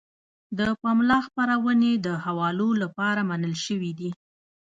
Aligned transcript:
د 0.57 0.59
پملا 0.81 1.17
خپرونې 1.27 1.91
د 2.05 2.07
حوالو 2.25 2.67
لپاره 2.83 3.21
منل 3.29 3.55
شوې 3.65 3.91
دي. 3.99 4.11